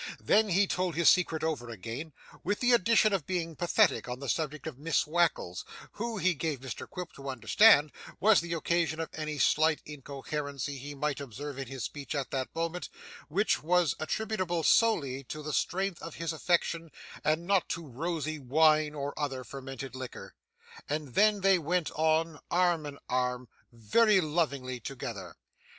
[0.19, 2.11] Then he told his secret over again,
[2.43, 6.61] with the addition of being pathetic on the subject of Miss Wackles, who, he gave
[6.61, 11.67] Mr Quilp to understand, was the occasion of any slight incoherency he might observe in
[11.67, 12.89] his speech at that moment,
[13.27, 16.89] which was attributable solely to the strength of his affection
[17.23, 20.33] and not to rosy wine or other fermented liquor.
[20.89, 25.35] And then they went on arm in arm, very lovingly together.